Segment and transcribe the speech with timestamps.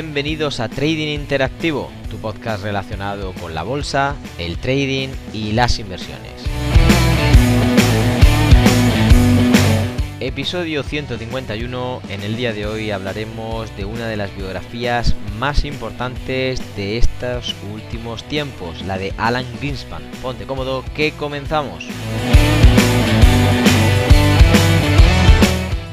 [0.00, 6.34] Bienvenidos a Trading Interactivo, tu podcast relacionado con la bolsa, el trading y las inversiones.
[10.20, 16.62] Episodio 151, en el día de hoy hablaremos de una de las biografías más importantes
[16.76, 20.04] de estos últimos tiempos, la de Alan Greenspan.
[20.22, 21.88] Ponte cómodo que comenzamos.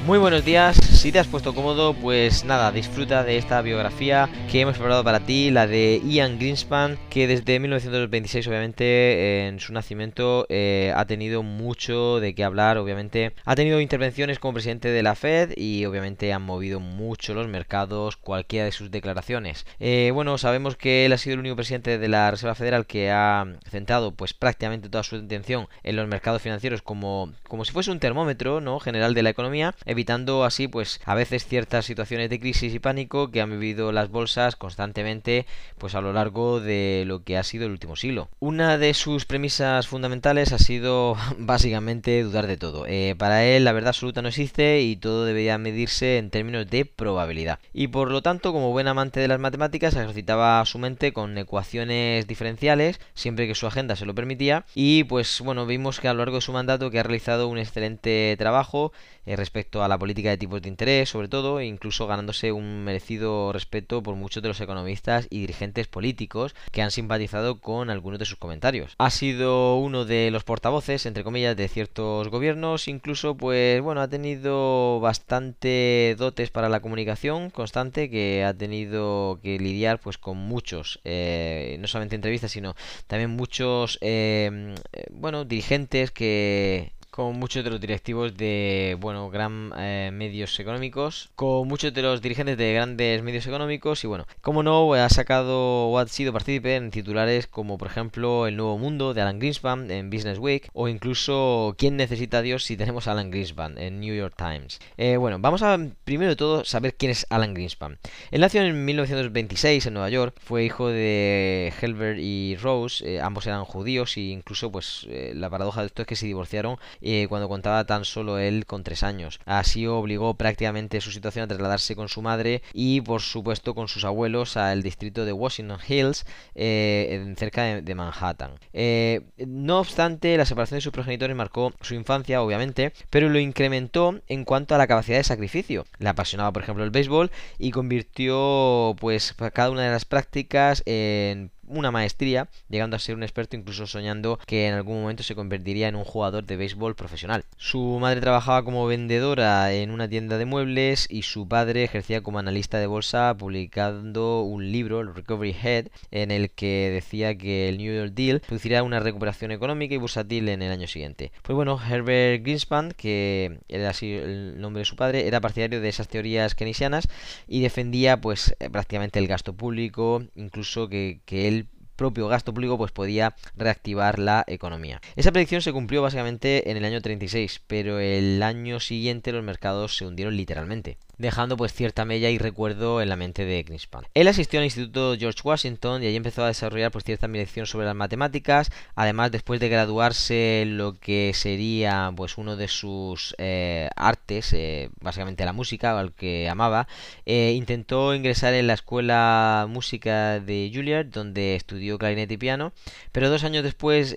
[0.06, 4.62] Muy buenos días, si te has puesto cómodo, pues nada, disfruta de esta biografía que
[4.62, 10.46] hemos preparado para ti, la de Ian Greenspan, que desde 1926 obviamente en su nacimiento
[10.50, 15.16] eh, ha tenido mucho de qué hablar, obviamente ha tenido intervenciones como presidente de la
[15.16, 19.66] Fed y obviamente han movido mucho los mercados cualquiera de sus declaraciones.
[19.80, 23.10] Eh, bueno, sabemos que él ha sido el único presidente de la Reserva Federal que
[23.10, 27.90] ha centrado pues prácticamente toda su atención en los mercados financieros como, como si fuese
[27.90, 28.80] un termómetro ¿no?
[28.80, 33.32] general de la economía evitando así pues a veces ciertas situaciones de crisis y pánico
[33.32, 35.46] que han vivido las bolsas constantemente
[35.78, 38.30] pues a lo largo de lo que ha sido el último siglo.
[38.40, 42.86] Una de sus premisas fundamentales ha sido básicamente dudar de todo.
[42.88, 46.86] Eh, para él la verdad absoluta no existe y todo debería medirse en términos de
[46.86, 47.60] probabilidad.
[47.74, 52.28] Y por lo tanto, como buen amante de las matemáticas, ejercitaba su mente con ecuaciones
[52.28, 56.20] diferenciales siempre que su agenda se lo permitía y pues bueno, vimos que a lo
[56.20, 58.92] largo de su mandato que ha realizado un excelente trabajo
[59.26, 62.84] eh, respecto a la política de tipos de interés, sobre todo, e incluso ganándose un
[62.84, 68.20] merecido respeto por muchos de los economistas y dirigentes políticos que han simpatizado con algunos
[68.20, 68.96] de sus comentarios.
[68.98, 74.08] Ha sido uno de los portavoces, entre comillas, de ciertos gobiernos, incluso, pues bueno, ha
[74.08, 81.00] tenido bastante dotes para la comunicación constante, que ha tenido que lidiar pues con muchos,
[81.04, 82.76] eh, no solamente entrevistas, sino
[83.08, 84.76] también muchos, eh,
[85.12, 91.66] bueno, dirigentes que con muchos de los directivos de, bueno, gran eh, medios económicos, con
[91.66, 95.98] muchos de los dirigentes de grandes medios económicos y bueno, como no, ha sacado o
[95.98, 100.10] ha sido partícipe en titulares como por ejemplo El Nuevo Mundo de Alan Greenspan en
[100.10, 104.34] Business Week o incluso ¿Quién necesita Dios si tenemos a Alan Greenspan en New York
[104.36, 104.80] Times?
[104.98, 107.98] Eh, bueno, vamos a primero de todo saber quién es Alan Greenspan.
[108.32, 113.48] Él nació en 1926 en Nueva York, fue hijo de Helbert y Rose, eh, ambos
[113.48, 116.78] eran judíos e incluso pues la paradoja de esto es que se divorciaron
[117.08, 119.40] eh, cuando contaba tan solo él con tres años.
[119.46, 124.06] Así obligó prácticamente su situación a trasladarse con su madre y por supuesto con sus
[124.06, 128.60] abuelos al distrito de Washington Hills, eh, cerca de, Manhattan.
[128.74, 134.20] Eh, no obstante, la separación de sus progenitores marcó su infancia, obviamente, pero lo incrementó
[134.28, 135.86] en cuanto a la capacidad de sacrificio.
[136.00, 137.30] Le apasionaba, por ejemplo, el béisbol
[137.60, 143.24] y convirtió pues cada una de las prácticas en una maestría, llegando a ser un
[143.24, 147.46] experto incluso soñando que en algún momento se convertiría en un jugador de béisbol profesional.
[147.58, 152.40] Su madre trabajaba como vendedora en una tienda de muebles y su padre ejercía como
[152.40, 157.78] analista de bolsa publicando un libro, el Recovery Head, en el que decía que el
[157.78, 161.32] New York Deal produciría una recuperación económica y bursátil en el año siguiente.
[161.42, 165.90] Pues bueno, Herbert Greenspan, que era así el nombre de su padre, era partidario de
[165.90, 167.08] esas teorías keynesianas
[167.48, 171.65] y defendía pues prácticamente el gasto público, incluso que, que él
[171.96, 175.02] propio gasto público pues podía reactivar la economía.
[175.16, 179.98] Esa predicción se cumplió básicamente en el año 36, pero el año siguiente los mercados
[179.98, 184.06] se hundieron literalmente dejando pues cierta mella y recuerdo en la mente de Greenspan.
[184.14, 187.86] Él asistió al Instituto George Washington y allí empezó a desarrollar pues cierta admiración sobre
[187.86, 188.72] las matemáticas.
[188.96, 195.46] Además, después de graduarse lo que sería pues uno de sus eh, artes, eh, básicamente
[195.46, 196.88] la música, al que amaba,
[197.26, 202.74] eh, intentó ingresar en la escuela música de Juilliard, donde estudió clarinete y piano,
[203.12, 204.16] pero dos años después,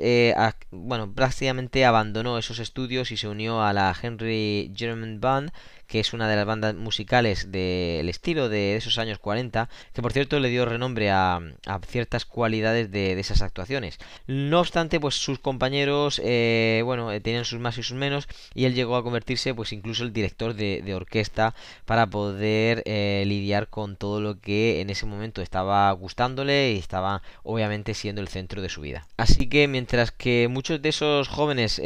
[0.70, 5.52] bueno, prácticamente abandonó esos estudios y se unió a la Henry German Band
[5.88, 10.12] que es una de las bandas musicales del estilo de esos años 40, que por
[10.12, 11.40] cierto le dio renombre a,
[11.86, 13.98] ciertas cualidades de, esas actuaciones.
[14.26, 18.66] No obstante, pues sus compañeros, eh, bueno, eh, tenían sus más y sus menos, y
[18.66, 21.54] él llegó a convertirse, pues incluso el director de, orquesta
[21.84, 27.22] para poder eh, lidiar con todo lo que en ese momento estaba gustándole y estaba
[27.42, 29.06] obviamente siendo el centro de su vida.
[29.16, 31.80] Así que mientras que muchos de esos jóvenes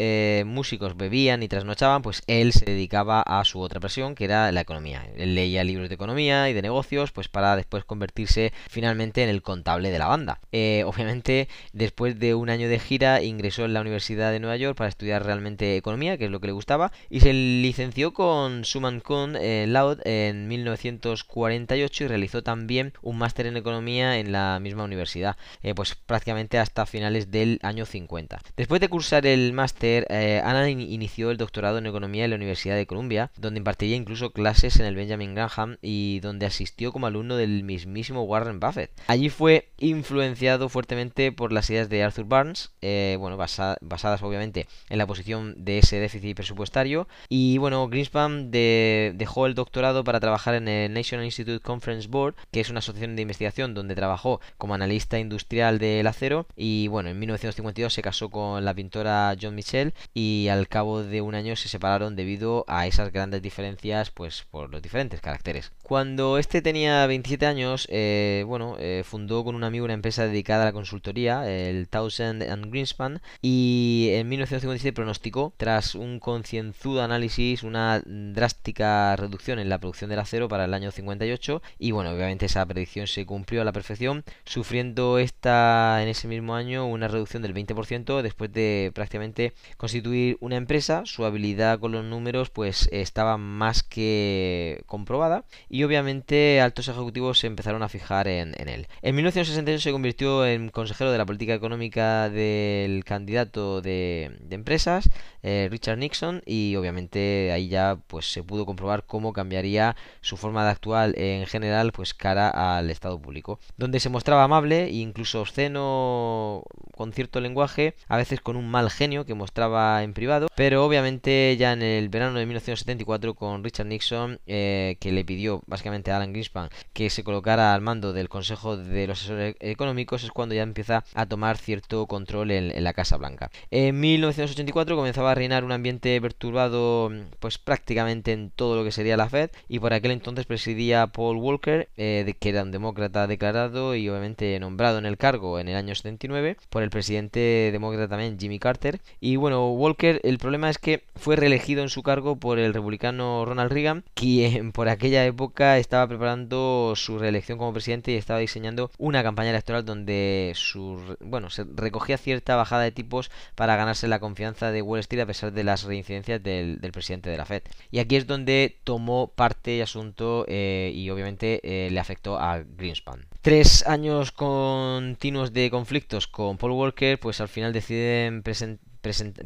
[0.47, 4.62] músicos bebían y trasnochaban, pues él se dedicaba a su otra persona que era la
[4.62, 5.06] economía.
[5.17, 9.43] Él leía libros de economía y de negocios, pues para después convertirse finalmente en el
[9.43, 10.41] contable de la banda.
[10.50, 14.79] Eh, obviamente, después de un año de gira, ingresó en la Universidad de Nueva York
[14.79, 19.00] para estudiar realmente economía, que es lo que le gustaba, y se licenció con Suman
[19.00, 24.85] Kun eh, Laud en 1948 y realizó también un máster en economía en la misma
[24.85, 28.41] universidad, eh, pues prácticamente hasta finales del año 50.
[28.56, 32.87] Después de cursar el máster, Anna inició el doctorado en economía en la Universidad de
[32.87, 37.37] Columbia, donde impartió impartiría incluso clases en el Benjamin Graham y donde asistió como alumno
[37.37, 38.90] del mismísimo Warren Buffett.
[39.08, 44.99] Allí fue influenciado fuertemente por las ideas de Arthur Barnes, eh, bueno, basadas obviamente en
[44.99, 47.08] la posición de ese déficit presupuestario.
[47.29, 52.61] Y bueno, Greenspan dejó el doctorado para trabajar en el National Institute Conference Board, que
[52.61, 56.46] es una asociación de investigación donde trabajó como analista industrial del acero.
[56.56, 61.20] Y bueno, en 1952 se casó con la pintora John Michel y al cabo de
[61.20, 63.72] un año se separaron debido a esas grandes diferencias,
[64.11, 65.73] pues por los diferentes caracteres.
[65.93, 70.62] Cuando este tenía 27 años, eh, bueno, eh, fundó con un amigo una empresa dedicada
[70.62, 77.62] a la consultoría, el Thousand and Greenspan, y en 1957 pronosticó, tras un concienzudo análisis,
[77.62, 82.47] una drástica reducción en la producción del acero para el año 58, y bueno, obviamente
[82.47, 87.43] esa predicción se cumplió a la perfección, sufriendo esta en ese mismo año una reducción
[87.43, 93.37] del 20% después de prácticamente constituir una empresa, su habilidad con los números pues estaba
[93.37, 98.87] más que comprobada y obviamente altos ejecutivos se empezaron a fijar en, él.
[99.02, 105.08] En 1968 se convirtió en consejero de la política económica del candidato de, empresas,
[105.43, 110.65] eh, Richard Nixon, y obviamente ahí ya pues se pudo comprobar cómo cambiaría su forma
[110.65, 115.41] de actuar en general pues cara al Estado público, donde se mostraba amable e incluso
[115.41, 116.62] obsceno
[116.97, 121.56] con cierto lenguaje, a veces con un mal genio que mostraba en privado, pero obviamente
[121.59, 126.17] ya en el verano de 1974 con Richard Nixon, eh, que le pidió básicamente a
[126.17, 130.55] Alan Greenspan que se colocara al mando del Consejo de los Asesores Económicos, es cuando
[130.55, 133.50] ya empieza a tomar cierto control en, la Casa Blanca.
[133.71, 139.17] En 1984 comenzaba a reinar un ambiente perturbado pues prácticamente en todo lo que sería
[139.17, 143.94] la Fed y por aquel entonces presidía Paul Walker, eh, que era un demócrata declarado
[143.94, 148.38] y obviamente nombrado en el cargo en el año 79 por el presidente demócrata también
[148.38, 149.00] Jimmy Carter.
[149.20, 153.44] Y bueno, Walker, el problema es que fue reelegido en su cargo por el republicano
[153.44, 158.90] Ronald Reagan, quien por aquella época estaba preparando su reelección como presidente y estaba diseñando
[158.99, 164.20] una campaña electoral donde su, bueno, se recogía cierta bajada de tipos para ganarse la
[164.20, 167.63] confianza de Wall Street a pesar de las reincidencias del, presidente de la Fed.
[167.91, 172.59] Y aquí es donde tomó parte el asunto eh, y obviamente eh, le afectó a
[172.59, 173.27] Greenspan.
[173.41, 178.92] Tres años continuos de conflictos con Paul Walker, pues al final deciden presentar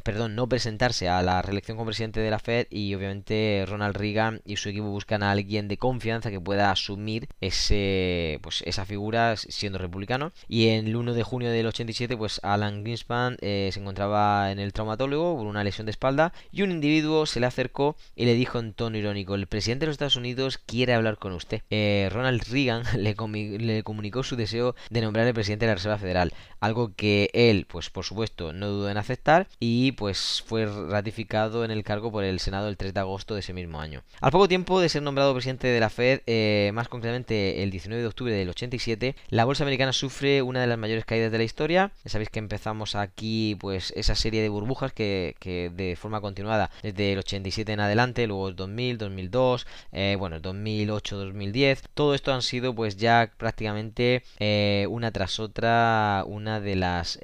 [0.02, 4.42] perdón, no presentarse a la reelección como presidente de la Fed y obviamente Ronald Reagan
[4.44, 9.36] y su equipo buscan a alguien de confianza que pueda asumir ese pues esa figura
[9.36, 10.32] siendo republicano.
[10.48, 14.72] Y el 1 de junio del 87 pues Alan Greenspan eh, se encontraba en el
[14.72, 18.58] traumatólogo por una lesión de espalda y un individuo se le acercó y le dijo
[18.58, 22.42] en tono irónico el presidente de los Estados Unidos quiere hablar con usted eh, Ronald
[22.50, 23.14] Reagan le,
[23.58, 27.66] le comunicó su deseo de nombrar el presidente de la Reserva Federal algo que él
[27.68, 32.24] pues por supuesto no dudó en aceptar y pues fue ratificado en el cargo por
[32.24, 34.02] el Senado el 3 de agosto de ese mismo año.
[34.20, 38.02] Al poco tiempo de ser nombrado presidente de la Fed, eh, más concretamente el 19
[38.02, 41.44] de octubre del 87, la bolsa americana sufre una de las mayores caídas de la
[41.44, 41.92] historia.
[42.04, 47.12] Ya sabéis que empezamos aquí pues esa serie de burbujas que, de forma continuada desde
[47.12, 52.32] el 87 en adelante, luego el 2000, 2002, eh, bueno, el 2008, 2010, todo esto
[52.32, 57.18] han sido pues ya prácticamente eh, una tras otra una de las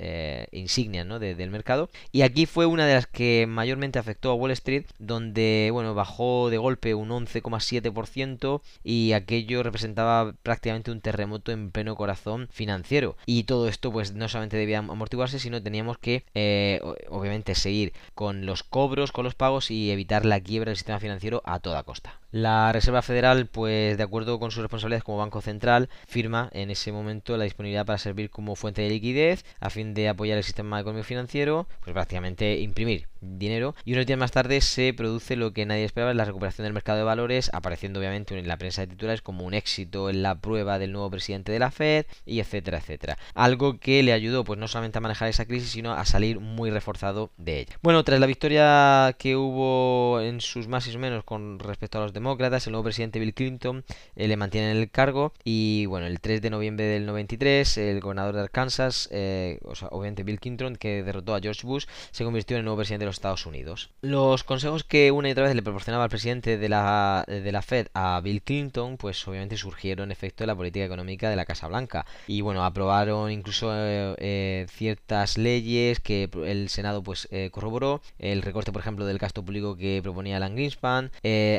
[0.52, 1.18] insignias ¿no?
[1.18, 5.70] del mercado y aquí fue una de las que mayormente afectó a Wall Street, donde
[5.72, 12.48] bueno, bajó de golpe un 11,7% y aquello representaba prácticamente un terremoto en pleno corazón
[12.52, 13.16] financiero.
[13.24, 18.44] Y todo esto pues no solamente debía amortiguarse, sino teníamos que eh, obviamente seguir con
[18.44, 22.20] los cobros, con los pagos y evitar la quiebra del sistema financiero a toda costa.
[22.32, 26.90] La Reserva Federal, pues de acuerdo con sus responsabilidades como Banco Central, firma en ese
[26.90, 30.80] momento la disponibilidad para servir como fuente de liquidez a fin de apoyar el sistema
[30.80, 33.74] económico financiero, pues prácticamente imprimir dinero.
[33.84, 36.98] Y unos días más tarde se produce lo que nadie esperaba, la recuperación del mercado
[36.98, 40.78] de valores, apareciendo obviamente en la prensa de titulares como un éxito en la prueba
[40.78, 43.18] del nuevo presidente de la Fed, y etcétera, etcétera.
[43.34, 46.70] Algo que le ayudó pues no solamente a manejar esa crisis, sino a salir muy
[46.70, 47.78] reforzado de ella.
[47.82, 52.12] Bueno, tras la victoria que hubo en sus más y menos con respecto a los
[52.12, 56.20] demócratas, el nuevo presidente Bill Clinton eh, le mantiene en el cargo y bueno, el
[56.20, 60.76] 3 de noviembre del 93 el gobernador de Arkansas, eh, o sea, obviamente Bill Clinton,
[60.76, 63.90] que derrotó a George Bush, se convirtió en el nuevo presidente de los Estados Unidos.
[64.00, 67.62] Los consejos que una y otra vez le proporcionaba el presidente de la, de la
[67.62, 71.68] Fed a Bill Clinton, pues obviamente surgieron efecto de la política económica de la Casa
[71.68, 72.06] Blanca.
[72.26, 78.80] Y bueno, aprobaron incluso eh, ciertas leyes que el Senado pues corroboró, el recorte por
[78.80, 81.10] ejemplo del gasto público que proponía Alan Greenspan,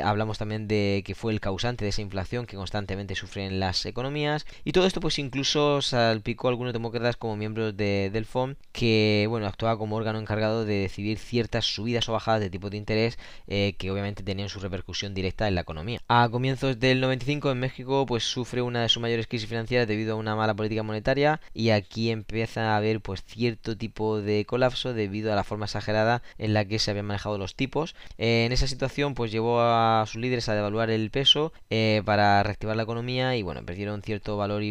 [0.04, 4.46] hablamos también de que fue el causante de esa inflación que constantemente sufren las economías.
[4.64, 9.26] Y todo esto pues incluso salpicó a algunos demócratas como miembros de, del FOM que
[9.28, 12.78] bueno actuaba como órgano encargado de decidir ciertos ciertas subidas o bajadas de tipo de
[12.78, 16.00] interés eh, que obviamente tenían su repercusión directa en la economía.
[16.08, 20.14] A comienzos del 95 en México pues sufre una de sus mayores crisis financieras debido
[20.14, 24.94] a una mala política monetaria y aquí empieza a haber pues cierto tipo de colapso
[24.94, 27.94] debido a la forma exagerada en la que se habían manejado los tipos.
[28.16, 32.42] Eh, en esa situación pues llevó a sus líderes a devaluar el peso eh, para
[32.42, 34.70] reactivar la economía y bueno, perdieron cierto valor y,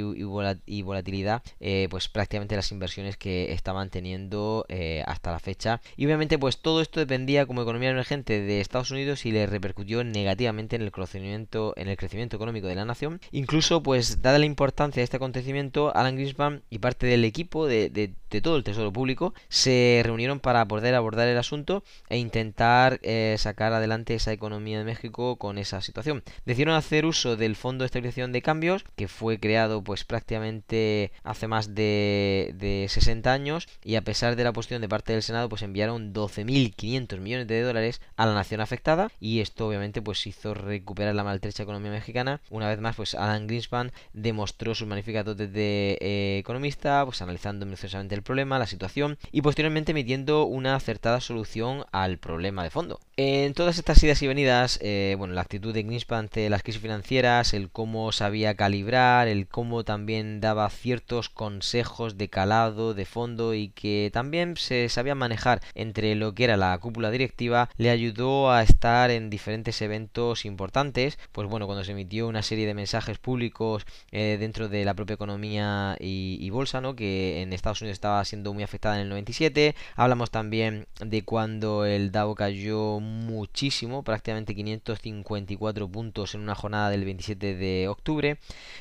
[0.65, 1.43] y volatilidad
[1.89, 4.65] pues prácticamente las inversiones que estaban teniendo
[5.05, 9.25] hasta la fecha y obviamente pues todo esto dependía como economía emergente de Estados Unidos
[9.25, 13.19] y le repercutió negativamente en el crecimiento, en el crecimiento económico de la nación.
[13.31, 18.13] Incluso pues dada la importancia de este acontecimiento, Alan Greenspan y parte del equipo de,
[18.41, 23.73] todo el Tesoro Público se reunieron para poder abordar el asunto e intentar eh, sacar
[23.73, 26.23] adelante esa economía de México con esa situación.
[26.45, 31.47] Decidieron hacer uso del Fondo de Estabilización de Cambios que fue creado pues prácticamente hace
[31.47, 35.49] más de, de 60 años y a pesar de la posición de parte del Senado
[35.49, 36.13] pues enviaron
[36.53, 41.23] 12.500 millones de dólares a la nación afectada y esto obviamente pues hizo recuperar la
[41.23, 42.41] maltrecha economía mexicana.
[42.49, 47.65] Una vez más pues Alan Greenspan demostró sus magníficas dotes de eh, economista, pues analizando
[47.65, 52.99] minuciosamente el problema, la situación y posteriormente emitiendo una acertada solución al problema de fondo.
[53.15, 56.81] En todas estas idas y venidas, eh, bueno, la actitud de Greenspan ante las crisis
[56.81, 63.53] financieras, el cómo sabía calibrar, el cómo también daba ciertos consejos de calado, de fondo
[63.53, 68.51] y que también se sabía manejar entre lo que era la cúpula directiva, le ayudó
[68.51, 73.19] a estar en diferentes eventos importantes, pues bueno, cuando se emitió una serie de mensajes
[73.19, 76.95] públicos eh, dentro de la propia economía y, bolsa, ¿no?
[76.95, 79.75] Que en Estados Unidos estaba siendo muy afectada en el 97.
[79.95, 87.05] Hablamos también de cuando el Dow cayó muchísimo, prácticamente 554 puntos en una jornada del
[87.05, 88.37] 27 de octubre.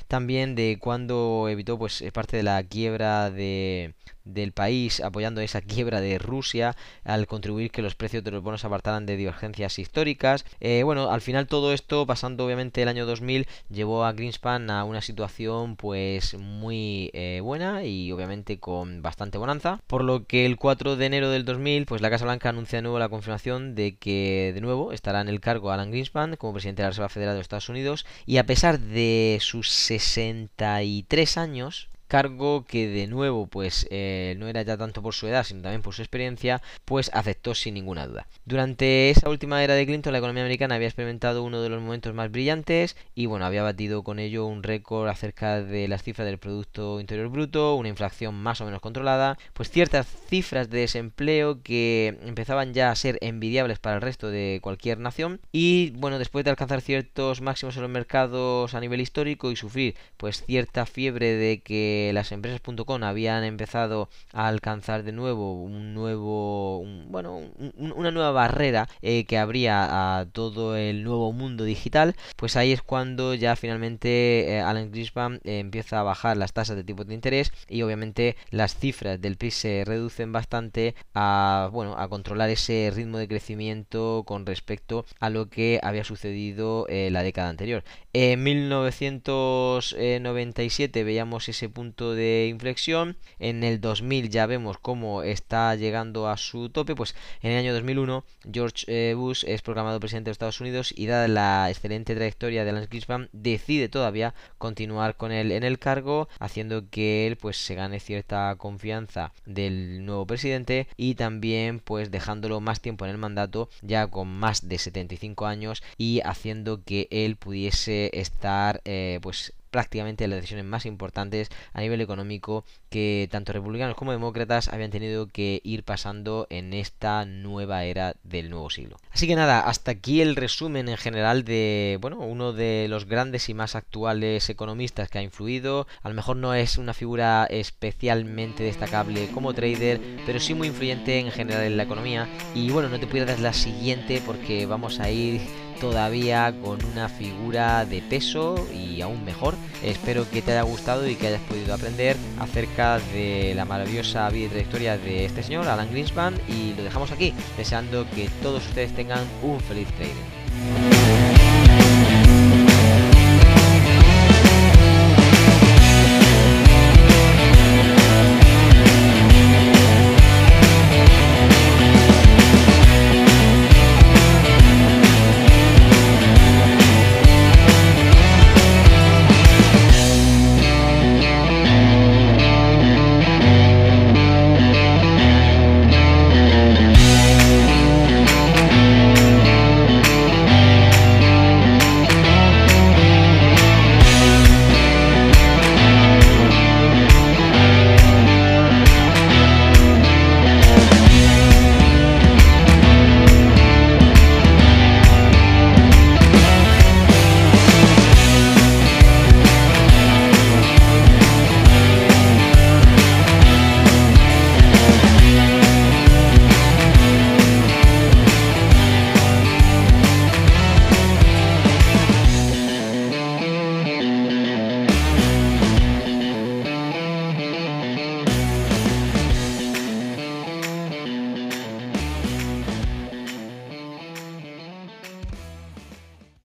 [0.08, 6.00] También de cuando evitó pues parte de la quiebra de del país apoyando esa quiebra
[6.00, 10.44] de Rusia al contribuir que los precios de los bonos apartaran de divergencias históricas.
[10.60, 14.84] Eh, bueno, al final todo esto, pasando obviamente el año 2000, llevó a Greenspan a
[14.84, 20.56] una situación pues muy eh, buena y obviamente con bastante bonanza, por lo que el
[20.56, 23.96] 4 de enero del 2000 pues la Casa Blanca anuncia de nuevo la confirmación de
[23.96, 24.11] que
[24.54, 27.38] de nuevo estará en el cargo Alan Greenspan como presidente de la Reserva Federal de
[27.38, 33.86] los Estados Unidos y a pesar de sus 63 años cargo que de nuevo pues
[33.90, 37.54] eh, no era ya tanto por su edad sino también por su experiencia pues aceptó
[37.54, 38.26] sin ninguna duda.
[38.44, 42.12] Durante esa última era de Clinton la economía americana había experimentado uno de los momentos
[42.12, 46.36] más brillantes y bueno había batido con ello un récord acerca de las cifras del
[46.36, 52.18] Producto Interior Bruto, una inflación más o menos controlada, pues ciertas cifras de desempleo que
[52.26, 56.50] empezaban ya a ser envidiables para el resto de cualquier nación y bueno después de
[56.50, 61.62] alcanzar ciertos máximos en los mercados a nivel histórico y sufrir pues cierta fiebre de
[61.62, 67.40] que las empresas.com habían empezado a alcanzar de nuevo un nuevo, bueno,
[67.78, 72.82] una nueva barrera eh, que abría a todo el nuevo mundo digital, pues ahí es
[72.82, 77.14] cuando ya finalmente eh, Alan Greenspan eh, empieza a bajar las tasas de tipo de
[77.14, 82.90] interés y obviamente las cifras del PIB se reducen bastante a, bueno, a controlar ese
[82.94, 87.84] ritmo de crecimiento con respecto a lo que había sucedido la década anterior.
[88.14, 93.16] En 1997 veíamos ese punto de inflexión.
[93.38, 96.94] En el 2000 ya vemos cómo está llegando a su tope.
[96.94, 101.06] Pues en el año 2001 George eh, Bush es proclamado presidente de Estados Unidos y
[101.06, 106.28] dada la excelente trayectoria de Lance Greenspan decide todavía continuar con él en el cargo,
[106.38, 112.60] haciendo que él pues se gane cierta confianza del nuevo presidente y también pues dejándolo
[112.60, 117.36] más tiempo en el mandato ya con más de 75 años y haciendo que él
[117.36, 123.96] pudiese estar eh, pues prácticamente las decisiones más importantes a nivel económico que tanto republicanos
[123.96, 128.98] como demócratas habían tenido que ir pasando en esta nueva era del nuevo siglo.
[129.10, 133.48] Así que nada, hasta aquí el resumen en general de, bueno, uno de los grandes
[133.48, 135.86] y más actuales economistas que ha influido.
[136.02, 141.18] A lo mejor no es una figura especialmente destacable como trader, pero sí muy influyente
[141.18, 142.28] en general en la economía.
[142.54, 145.40] Y bueno, no te pierdas la siguiente porque vamos a ir
[145.82, 149.56] todavía con una figura de peso y aún mejor.
[149.82, 154.46] Espero que te haya gustado y que hayas podido aprender acerca de la maravillosa vida
[154.46, 158.94] y trayectoria de este señor, Alan Greenspan, y lo dejamos aquí, deseando que todos ustedes
[158.94, 161.21] tengan un feliz trading.